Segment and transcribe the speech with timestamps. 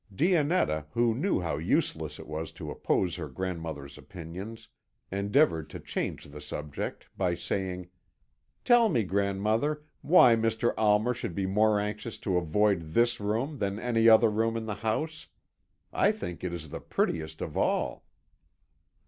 [0.11, 4.67] Dionetta, who knew how useless it was to oppose her grandmother's opinions,
[5.11, 7.87] endeavoured to change the subject by saying:
[8.65, 10.73] "Tell me, grandmother, why Mr.
[10.75, 14.73] Almer should be more anxious to avoid this room than any other room in the
[14.73, 15.27] house?
[15.93, 18.03] I think it is the prettiest of all."